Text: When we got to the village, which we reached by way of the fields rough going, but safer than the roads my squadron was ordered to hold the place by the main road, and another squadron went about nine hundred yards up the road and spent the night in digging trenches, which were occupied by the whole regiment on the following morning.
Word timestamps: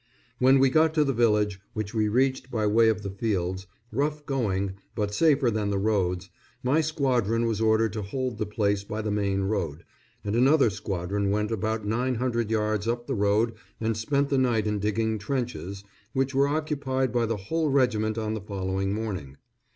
When 0.39 0.57
we 0.57 0.71
got 0.71 0.95
to 0.95 1.03
the 1.03 1.13
village, 1.13 1.61
which 1.73 1.93
we 1.93 2.07
reached 2.07 2.49
by 2.49 2.65
way 2.65 2.89
of 2.89 3.03
the 3.03 3.11
fields 3.11 3.67
rough 3.91 4.25
going, 4.25 4.73
but 4.95 5.13
safer 5.13 5.51
than 5.51 5.69
the 5.69 5.77
roads 5.77 6.31
my 6.63 6.81
squadron 6.81 7.45
was 7.45 7.61
ordered 7.61 7.93
to 7.93 8.01
hold 8.01 8.39
the 8.39 8.47
place 8.47 8.83
by 8.83 9.03
the 9.03 9.11
main 9.11 9.41
road, 9.43 9.83
and 10.23 10.35
another 10.35 10.71
squadron 10.71 11.29
went 11.29 11.51
about 11.51 11.85
nine 11.85 12.15
hundred 12.15 12.49
yards 12.49 12.87
up 12.87 13.05
the 13.05 13.13
road 13.13 13.53
and 13.79 13.95
spent 13.95 14.29
the 14.29 14.39
night 14.39 14.65
in 14.65 14.79
digging 14.79 15.19
trenches, 15.19 15.83
which 16.13 16.33
were 16.33 16.47
occupied 16.47 17.11
by 17.11 17.27
the 17.27 17.37
whole 17.37 17.69
regiment 17.69 18.17
on 18.17 18.33
the 18.33 18.41
following 18.41 18.95
morning. 18.95 19.37